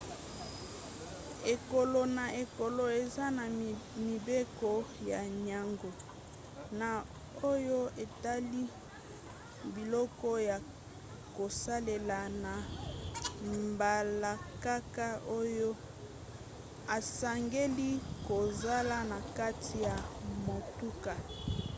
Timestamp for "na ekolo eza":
2.17-3.25